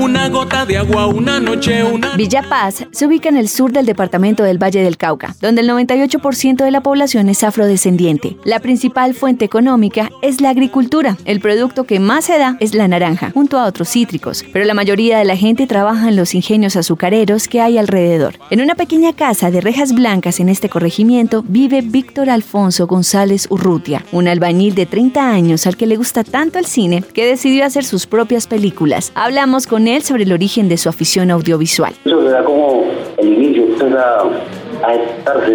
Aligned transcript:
Una 0.00 0.28
gota 0.28 0.66
de 0.66 0.76
agua, 0.76 1.06
una 1.06 1.40
noche, 1.40 1.82
una... 1.82 2.16
Villa 2.16 2.42
Paz 2.42 2.84
se 2.90 3.06
ubica 3.06 3.30
en 3.30 3.38
el 3.38 3.48
sur 3.48 3.72
del 3.72 3.86
departamento 3.86 4.42
del 4.42 4.62
Valle 4.62 4.82
del 4.82 4.98
Cauca, 4.98 5.34
donde 5.40 5.62
el 5.62 5.70
98% 5.70 6.56
de 6.56 6.70
la 6.70 6.82
población 6.82 7.30
es 7.30 7.42
afrodescendiente. 7.42 8.36
La 8.44 8.60
principal 8.60 9.14
fuente 9.14 9.46
económica 9.46 10.10
es 10.20 10.42
la 10.42 10.50
agricultura. 10.50 11.16
El 11.24 11.40
producto 11.40 11.84
que 11.84 11.98
más 11.98 12.26
se 12.26 12.38
da 12.38 12.58
es 12.60 12.74
la 12.74 12.88
naranja, 12.88 13.30
junto 13.32 13.58
a 13.58 13.64
otros 13.64 13.88
cítricos, 13.88 14.44
pero 14.52 14.66
la 14.66 14.74
mayoría 14.74 15.18
de 15.18 15.24
la 15.24 15.36
gente 15.36 15.66
trabaja 15.66 16.10
en 16.10 16.16
los 16.16 16.34
ingenios 16.34 16.76
azucareros 16.76 17.48
que 17.48 17.62
hay 17.62 17.78
alrededor. 17.78 18.34
En 18.50 18.60
una 18.60 18.74
pequeña 18.74 19.14
casa 19.14 19.50
de 19.50 19.62
rejas 19.62 19.94
blancas 19.94 20.40
en 20.40 20.50
este 20.50 20.68
corregimiento 20.68 21.42
vive 21.42 21.80
Víctor 21.80 22.28
Alfonso 22.28 22.86
González 22.86 23.46
Urrutia, 23.48 24.04
un 24.12 24.28
albañil 24.28 24.74
de 24.74 24.84
30 24.84 25.30
años 25.30 25.66
al 25.66 25.78
que 25.78 25.86
le 25.86 25.96
gusta 25.96 26.22
tanto 26.22 26.58
el 26.58 26.66
cine 26.66 27.02
que 27.14 27.26
decidió 27.26 27.64
hacer 27.64 27.84
sus 27.84 28.06
propias 28.06 28.46
películas. 28.46 29.10
Hablamos 29.14 29.66
con 29.66 29.85
él 29.88 30.02
sobre 30.02 30.24
el 30.24 30.32
origen 30.32 30.68
de 30.68 30.76
su 30.76 30.88
afición 30.88 31.30
audiovisual. 31.30 31.92
Eso 32.04 32.22
se 32.22 32.28
da 32.28 32.44
como 32.44 32.84
el 33.18 33.28
inicio, 33.28 33.64
empieza 33.64 34.20
a 34.20 34.94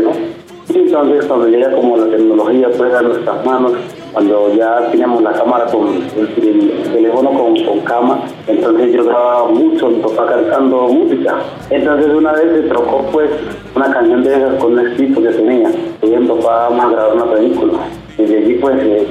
¿no? 0.01 0.11
Y 0.73 0.77
entonces 0.77 1.25
cuando 1.25 1.47
llega 1.47 1.71
como 1.71 1.97
la 1.97 2.05
tecnología 2.05 2.69
pues 2.77 2.93
a 2.93 3.01
nuestras 3.01 3.45
manos, 3.45 3.73
cuando 4.13 4.53
ya 4.55 4.89
teníamos 4.89 5.21
la 5.21 5.33
cámara 5.33 5.65
con 5.65 5.87
el, 6.17 6.27
teléfono 6.93 7.29
con, 7.31 7.65
con, 7.65 7.79
cama, 7.81 8.19
entonces 8.47 8.93
yo 8.93 9.03
grababa 9.03 9.47
mucho, 9.49 9.89
mi 9.89 10.01
papá 10.01 10.27
cantando 10.27 10.87
música. 10.87 11.39
Entonces 11.69 12.07
una 12.13 12.31
vez 12.33 12.51
se 12.53 12.61
trocó 12.69 13.05
pues 13.11 13.29
una 13.75 13.91
canción 13.91 14.23
de 14.23 14.33
esas 14.33 14.55
con 14.61 14.73
un 14.73 14.87
escrito 14.87 15.21
que 15.21 15.29
tenía, 15.29 15.71
y 16.01 16.05
mi 16.05 16.27
papá 16.27 16.69
vamos 16.69 16.85
a 16.85 16.89
grabar 16.89 17.15
una 17.15 17.31
película. 17.31 17.73
Y 18.17 18.23
de 18.23 18.37
allí 18.37 18.53
pues 18.55 18.75
eh, 18.81 19.07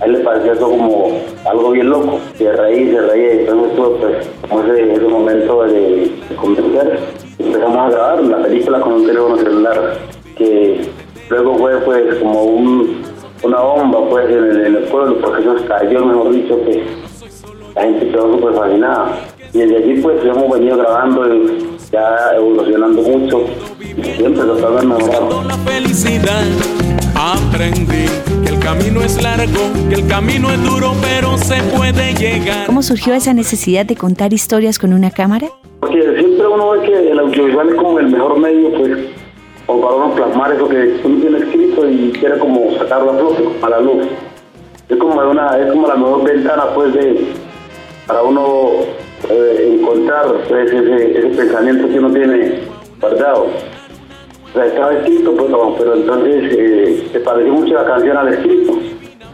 a 0.00 0.04
él 0.06 0.12
le 0.12 0.18
pareció 0.20 0.52
eso 0.52 0.68
como 0.68 1.20
algo 1.48 1.70
bien 1.70 1.88
loco, 1.88 2.18
de 2.38 2.52
reír, 2.52 2.92
se 2.92 3.00
reía, 3.00 3.32
entonces 3.40 3.76
tuvo 3.76 3.96
pues 3.96 4.28
como 4.48 4.62
ese, 4.62 5.00
momento 5.08 5.62
de, 5.64 6.12
de 6.28 6.36
convencer. 6.36 6.98
Empezamos 7.38 7.76
a 7.76 7.90
grabar 7.90 8.24
la 8.24 8.42
película 8.42 8.80
con 8.80 8.92
un 8.94 9.06
teléfono 9.06 9.36
celular, 9.36 9.98
que 10.36 10.88
luego 11.28 11.54
fue 11.56 11.76
pues 11.78 12.16
como 12.16 12.42
un, 12.42 13.02
una 13.42 13.60
bomba 13.60 14.08
pues 14.08 14.28
en 14.30 14.66
el, 14.66 14.78
pueblo, 14.84 15.18
porque 15.20 15.42
eso 15.42 15.56
estalló, 15.56 16.04
mejor 16.04 16.32
dicho, 16.32 16.60
que 16.64 16.84
la 17.74 17.82
gente 17.82 18.08
quedó 18.08 18.32
súper 18.32 18.54
fascinada. 18.54 19.20
Y 19.52 19.58
desde 19.58 19.76
allí 19.76 20.00
pues 20.02 20.24
hemos 20.24 20.50
venido 20.50 20.76
grabando 20.78 21.34
y 21.34 21.70
ya 21.92 22.34
evolucionando 22.36 23.02
mucho, 23.02 23.44
y 23.80 24.02
siempre 24.02 24.42
mejorado. 24.42 25.44
La 25.44 25.56
felicidad 25.58 26.44
aprendí 27.14 28.06
que 28.44 28.54
el 28.54 28.60
camino 28.60 29.02
es 29.02 29.22
largo, 29.22 29.72
que 29.88 29.94
el 29.94 30.06
camino 30.06 30.50
es 30.50 30.62
duro, 30.62 30.92
pero 31.00 31.36
se 31.38 31.62
puede 31.76 32.14
llegar. 32.14 32.66
¿Cómo 32.66 32.82
surgió 32.82 33.14
esa 33.14 33.32
necesidad 33.32 33.86
de 33.86 33.96
contar 33.96 34.32
historias 34.32 34.78
con 34.78 34.92
una 34.92 35.10
cámara? 35.10 35.48
Porque 35.80 36.00
siempre 36.00 36.46
uno 36.46 36.70
ve 36.70 36.80
que 36.82 37.10
el 37.10 37.18
audiovisual 37.18 37.68
es 37.68 37.74
como 37.76 37.98
el 37.98 38.08
mejor 38.08 38.38
medio, 38.38 38.72
pues, 38.72 38.98
o 39.66 39.80
para 39.80 39.94
uno 39.94 40.14
plasmar 40.14 40.52
eso 40.52 40.68
que 40.68 41.00
uno 41.04 41.20
tiene 41.20 41.38
escrito 41.38 41.88
y 41.88 42.12
quiere 42.12 42.38
como 42.38 42.76
sacarlo 42.78 43.12
a 43.12 43.18
flote, 43.18 43.48
a 43.62 43.68
la 43.70 43.80
luz. 43.80 44.06
Es 44.88 44.96
como, 44.98 45.14
una, 45.14 45.58
es 45.58 45.72
como 45.72 45.88
la 45.88 45.96
mejor 45.96 46.24
ventana, 46.24 46.64
pues, 46.74 46.92
de, 46.92 47.32
para 48.06 48.22
uno 48.22 48.70
eh, 49.30 49.78
encontrar 49.78 50.26
pues, 50.48 50.72
ese, 50.72 51.18
ese 51.18 51.28
pensamiento 51.28 51.88
que 51.88 51.98
uno 51.98 52.12
tiene 52.12 52.60
guardado. 53.00 53.46
Estaba 54.54 54.92
escrito, 54.92 55.34
pues, 55.34 55.50
pero 55.78 55.94
entonces 55.96 56.44
eh, 56.52 57.08
se 57.10 57.20
pareció 57.20 57.52
mucho 57.52 57.74
la 57.74 57.84
canción 57.86 58.16
al 58.16 58.32
escrito. 58.32 58.78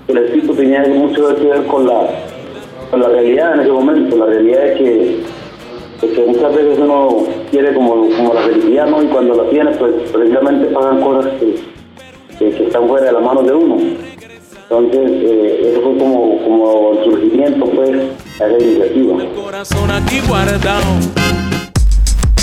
El 0.09 0.17
escrito 0.17 0.55
tenía 0.55 0.83
mucho 0.89 1.37
que 1.37 1.45
ver 1.45 1.67
con 1.67 1.87
la, 1.87 2.09
la 2.97 3.09
realidad 3.09 3.55
en 3.55 3.61
ese 3.61 3.71
momento, 3.71 4.17
la 4.17 4.27
realidad 4.27 4.63
de 4.63 4.75
que, 4.75 5.21
que 6.15 6.25
muchas 6.27 6.57
veces 6.57 6.79
uno 6.79 7.27
quiere 7.51 7.75
como, 7.75 8.09
como 8.17 8.33
la 8.33 8.41
felicidad, 8.41 8.87
¿no? 8.87 9.03
Y 9.03 9.09
cuando 9.09 9.35
la 9.35 9.51
tiene, 9.51 9.73
pues 9.73 9.93
precisamente 10.11 10.67
pasan 10.69 11.03
cosas 11.03 11.33
que, 11.39 11.55
que, 12.39 12.65
están 12.65 12.89
fuera 12.89 13.05
de 13.05 13.13
las 13.13 13.23
manos 13.23 13.47
de 13.47 13.53
uno. 13.53 13.77
Entonces, 13.77 15.11
eh, 15.23 15.71
eso 15.71 15.83
fue 15.83 15.99
como, 15.99 16.43
como 16.43 16.93
el 16.93 17.05
surgimiento, 17.05 17.67
pues, 17.67 17.91
de 17.91 18.09
esa 18.37 18.59
iniciativa. 18.59 19.19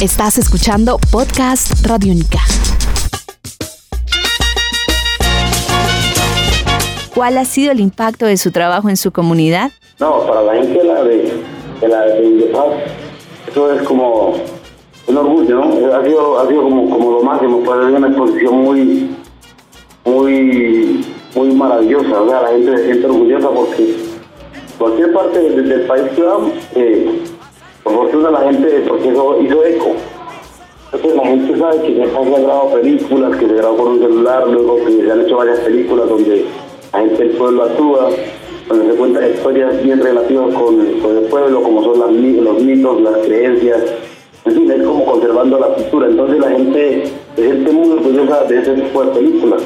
Estás 0.01 0.37
escuchando 0.37 0.99
Podcast 1.11 1.83
Radiónica. 1.83 2.37
¿Cuál 7.15 7.39
ha 7.39 7.45
sido 7.45 7.71
el 7.71 7.79
impacto 7.79 8.27
de 8.27 8.37
su 8.37 8.51
trabajo 8.51 8.89
en 8.89 8.95
su 8.97 9.11
comunidad? 9.11 9.71
No, 9.99 10.19
para 10.27 10.43
la 10.43 10.53
gente 10.53 10.83
la 10.83 11.03
de, 11.03 11.41
de 11.81 11.87
la 11.87 12.01
de 12.05 12.25
Indepaz, 12.27 12.67
eso 13.49 13.73
es 13.73 13.81
como 13.87 14.35
un 15.07 15.17
orgullo, 15.17 15.65
¿no? 15.65 15.95
Ha 15.95 16.05
sido, 16.05 16.39
ha 16.41 16.47
sido 16.47 16.61
como, 16.61 16.89
como 16.91 17.11
lo 17.13 17.23
máximo, 17.23 17.63
pues 17.65 17.79
es 17.79 17.95
una 17.95 18.07
exposición 18.07 18.53
muy, 18.53 19.15
muy, 20.05 21.05
muy 21.33 21.55
maravillosa, 21.55 22.21
o 22.21 22.29
sea, 22.29 22.43
la 22.43 22.49
gente 22.49 22.77
se 22.77 22.83
siente 22.83 23.07
orgullosa 23.07 23.49
porque 23.49 23.95
cualquier 24.77 25.11
parte 25.11 25.39
del, 25.39 25.67
del 25.67 25.81
país 25.87 26.03
que 26.15 26.21
vamos, 26.21 26.51
eh, 26.75 27.23
por 27.87 27.95
fortuna 27.95 28.31
la 28.31 28.41
gente, 28.41 28.83
porque 28.87 29.09
eso 29.09 29.41
hizo 29.41 29.65
eco. 29.65 29.91
Entonces 30.91 31.15
la 31.15 31.25
gente 31.25 31.59
sabe 31.59 31.81
que 31.81 31.95
se 31.95 32.17
han 32.17 32.31
grabado 32.31 32.71
películas, 32.73 33.37
que 33.37 33.47
se 33.47 33.53
grabó 33.53 33.77
con 33.77 33.87
un 33.93 33.99
celular, 33.99 34.47
luego 34.47 34.77
que 34.85 34.91
se 34.91 35.11
han 35.11 35.21
hecho 35.21 35.37
varias 35.37 35.59
películas 35.59 36.09
donde 36.09 36.45
la 36.93 36.99
gente 36.99 37.23
del 37.23 37.37
pueblo 37.37 37.63
actúa, 37.63 38.09
donde 38.67 38.91
se 38.91 38.97
cuentan 38.97 39.31
historias 39.31 39.83
bien 39.83 40.01
relativas 40.01 40.53
con, 40.53 40.99
con 40.99 41.17
el 41.17 41.23
pueblo, 41.25 41.61
como 41.61 41.83
son 41.83 41.99
los 41.99 42.61
mitos, 42.61 43.01
las 43.01 43.17
creencias, 43.25 43.81
en 44.45 44.53
fin, 44.53 44.71
es 44.71 44.83
como 44.83 45.05
conservando 45.05 45.59
la 45.59 45.67
cultura. 45.67 46.07
Entonces 46.07 46.39
la 46.39 46.49
gente 46.49 47.11
se 47.35 47.41
siente 47.41 47.71
muy 47.71 47.89
orgullosa 47.91 48.43
de 48.45 48.59
ese 48.59 48.73
tipo 48.73 49.03
de 49.03 49.11
películas. 49.11 49.61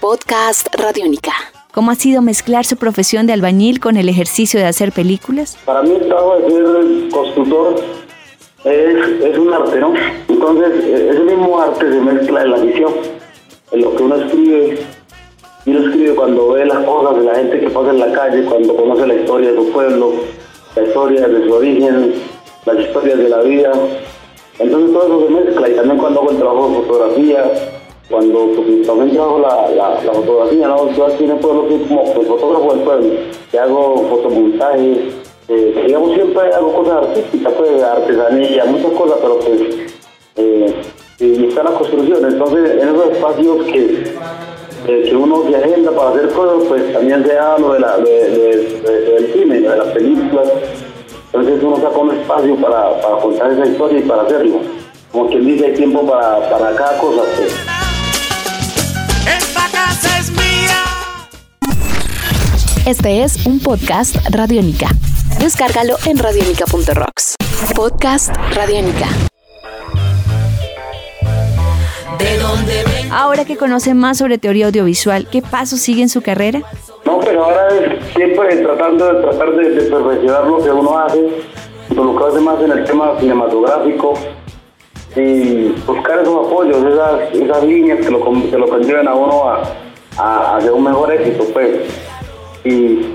Podcast 0.00 0.74
Radiónica. 0.74 1.51
¿Cómo 1.72 1.90
ha 1.90 1.94
sido 1.94 2.20
mezclar 2.20 2.66
su 2.66 2.76
profesión 2.76 3.26
de 3.26 3.32
albañil 3.32 3.80
con 3.80 3.96
el 3.96 4.10
ejercicio 4.10 4.60
de 4.60 4.66
hacer 4.66 4.92
películas? 4.92 5.56
Para 5.64 5.82
mí 5.82 5.92
el 5.92 6.06
trabajo 6.06 6.36
de 6.36 6.50
ser 6.50 7.08
constructor 7.10 7.76
es, 8.64 9.22
es 9.22 9.38
un 9.38 9.54
arte, 9.54 9.80
¿no? 9.80 9.94
Entonces, 10.28 10.84
eh, 10.84 11.08
ese 11.12 11.20
mismo 11.20 11.58
arte 11.58 11.90
se 11.90 11.98
mezcla 11.98 12.42
en 12.42 12.50
la 12.50 12.58
visión, 12.58 12.92
en 13.70 13.80
lo 13.80 13.96
que 13.96 14.02
uno 14.02 14.16
escribe. 14.16 14.80
Y 15.64 15.70
uno 15.70 15.88
escribe 15.88 16.14
cuando 16.14 16.48
ve 16.50 16.66
las 16.66 16.84
cosas 16.84 17.16
de 17.16 17.24
la 17.24 17.34
gente 17.36 17.60
que 17.60 17.70
pasa 17.70 17.90
en 17.90 18.00
la 18.00 18.12
calle, 18.12 18.44
cuando 18.44 18.76
conoce 18.76 19.06
la 19.06 19.14
historia 19.14 19.52
de 19.52 19.56
su 19.56 19.72
pueblo, 19.72 20.12
la 20.76 20.82
historia 20.82 21.26
de 21.26 21.46
su 21.46 21.54
origen, 21.54 22.14
las 22.66 22.80
historias 22.80 23.16
de 23.16 23.28
la 23.30 23.40
vida. 23.40 23.72
Entonces 24.58 24.92
todo 24.92 25.06
eso 25.06 25.26
se 25.26 25.44
mezcla 25.44 25.68
y 25.70 25.74
también 25.74 25.96
cuando 25.96 26.20
hago 26.20 26.30
el 26.32 26.36
trabajo 26.36 26.68
de 26.68 26.74
fotografía, 26.74 27.50
cuando 28.10 28.46
pues, 28.56 28.86
también 28.86 29.18
hago 29.18 29.38
la, 29.38 29.68
la, 29.70 30.02
la 30.02 30.12
fotografía, 30.12 30.68
¿no? 30.68 30.90
Yo 30.92 31.06
aquí 31.06 31.24
en 31.24 31.30
el 31.30 31.36
pueblo 31.38 31.66
como 31.88 32.02
el 32.20 32.26
fotógrafo 32.26 32.74
del 32.74 32.82
pueblo, 32.84 33.08
que 33.50 33.58
hago 33.58 34.06
fotomontajes, 34.10 34.98
eh, 35.48 35.82
digamos 35.86 36.12
siempre 36.14 36.42
hago 36.54 36.72
cosas 36.74 37.08
artísticas, 37.08 37.52
pues 37.54 37.82
artesanía, 37.82 38.64
muchas 38.66 38.92
cosas, 38.92 39.18
pero 39.22 39.38
pues 39.38 39.60
eh, 40.36 40.74
y 41.20 41.46
está 41.46 41.62
la 41.62 41.70
construcción, 41.72 42.24
entonces 42.24 42.70
en 42.82 42.88
esos 42.88 43.06
espacios 43.12 43.64
que, 43.66 44.04
eh, 44.88 45.02
que 45.08 45.16
uno 45.16 45.44
se 45.48 45.56
agenda 45.56 45.92
para 45.92 46.10
hacer 46.10 46.28
cosas, 46.30 46.68
pues 46.68 46.92
también 46.92 47.24
se 47.24 47.34
da 47.34 47.58
lo, 47.58 47.74
de 47.74 47.80
la, 47.80 47.96
de- 47.98 48.28
de- 48.30 48.80
de- 48.80 49.00
del 49.12 49.32
cine, 49.32 49.60
de 49.60 49.76
las 49.76 49.86
películas, 49.88 50.48
entonces 51.32 51.62
uno 51.62 51.76
saca 51.76 51.98
un 51.98 52.10
espacio 52.10 52.56
para, 52.56 53.00
para 53.00 53.16
contar 53.18 53.52
esa 53.52 53.66
historia 53.66 53.98
y 54.00 54.02
para 54.02 54.22
hacerlo, 54.22 54.56
como 55.12 55.28
quien 55.28 55.46
dice 55.46 55.66
hay 55.66 55.74
tiempo 55.74 56.02
para, 56.06 56.50
para 56.50 56.74
cada 56.74 56.98
cosa, 56.98 57.22
pues. 57.36 57.71
Este 62.86 63.22
es 63.22 63.46
un 63.46 63.60
podcast 63.60 64.16
Radiónica. 64.28 64.88
Descárgalo 65.38 65.94
en 66.04 66.18
radiónica.rocks. 66.18 67.36
Podcast 67.76 68.34
Radiónica. 68.56 69.06
Ahora 73.12 73.44
que 73.44 73.56
conoce 73.56 73.94
más 73.94 74.18
sobre 74.18 74.38
teoría 74.38 74.66
audiovisual, 74.66 75.28
¿qué 75.30 75.42
pasos 75.42 75.78
sigue 75.78 76.02
en 76.02 76.08
su 76.08 76.22
carrera? 76.22 76.62
No, 77.04 77.20
pero 77.20 77.44
ahora 77.44 77.68
es 77.68 78.04
siempre 78.14 78.56
tratando 78.56 79.12
de 79.12 79.20
tratar 79.22 79.52
de, 79.54 79.70
de 79.70 79.82
perfeccionar 79.90 80.46
lo 80.48 80.58
que 80.62 80.70
uno 80.70 80.98
hace, 80.98 81.28
involucrarse 81.88 82.40
más 82.40 82.60
en 82.62 82.72
el 82.72 82.84
tema 82.84 83.12
cinematográfico 83.20 84.14
y 85.14 85.68
buscar 85.86 86.18
esos 86.20 86.46
apoyos, 86.46 86.78
esas, 86.78 87.32
esas 87.32 87.62
líneas 87.64 88.04
que 88.04 88.10
lo, 88.10 88.24
que 88.50 88.58
lo 88.58 88.68
conlleven 88.68 89.06
a 89.06 89.14
uno 89.14 89.48
a, 89.48 89.62
a, 90.16 90.22
a 90.22 90.56
hacer 90.56 90.72
un 90.72 90.82
mejor 90.82 91.12
éxito, 91.12 91.44
pues. 91.52 91.68
Y 92.64 93.14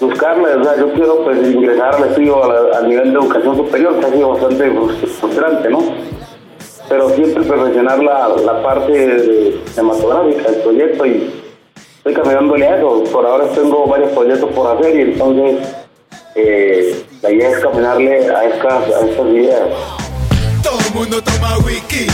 buscarle, 0.00 0.54
o 0.54 0.64
sea, 0.64 0.76
yo 0.76 0.92
quiero 0.92 1.24
pues 1.24 1.38
ingresar 1.52 1.94
al 1.96 2.04
al 2.74 2.88
nivel 2.88 3.12
de 3.12 3.18
educación 3.18 3.56
superior, 3.56 3.98
que 3.98 4.06
ha 4.06 4.10
sido 4.12 4.28
bastante 4.30 4.70
frus- 4.72 5.06
frustrante, 5.20 5.68
¿no? 5.70 5.80
Pero 6.88 7.10
siempre 7.10 7.42
perfeccionar 7.42 7.98
la, 8.02 8.28
la 8.28 8.62
parte 8.62 9.58
cinematográfica 9.74 10.50
del 10.50 10.60
proyecto 10.62 11.06
y 11.06 11.30
estoy 11.98 12.14
caminándole 12.14 12.66
a. 12.66 13.04
Por 13.12 13.26
ahora 13.26 13.46
tengo 13.48 13.86
varios 13.86 14.10
proyectos 14.12 14.50
por 14.52 14.76
hacer 14.76 14.96
y 14.96 15.02
entonces 15.12 15.56
eh, 16.34 17.04
la 17.20 17.30
idea 17.32 17.50
es 17.50 17.58
caminarle 17.58 18.30
a 18.30 18.44
estas, 18.44 18.84
a 18.94 19.06
estas 19.06 19.26
ideas. 19.26 19.68
Todo 20.62 20.78
el 20.88 20.94
mundo 20.94 21.20
toma 21.22 21.58
wiki. 21.66 22.06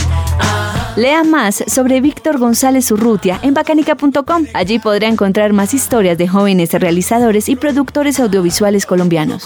Lea 0.96 1.24
más 1.24 1.64
sobre 1.66 2.00
Víctor 2.00 2.38
González 2.38 2.90
Urrutia 2.92 3.40
en 3.42 3.52
bacanica.com. 3.52 4.46
Allí 4.54 4.78
podrá 4.78 5.08
encontrar 5.08 5.52
más 5.52 5.74
historias 5.74 6.16
de 6.18 6.28
jóvenes 6.28 6.72
realizadores 6.72 7.48
y 7.48 7.56
productores 7.56 8.20
audiovisuales 8.20 8.86
colombianos. 8.86 9.42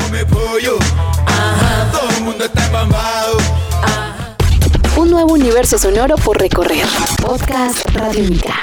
Un 4.97 5.11
nuevo 5.11 5.33
universo 5.33 5.79
sonoro 5.79 6.17
por 6.17 6.39
recorrer. 6.39 6.85
Podcast 7.23 7.89
Radio 7.94 8.25
Única. 8.25 8.55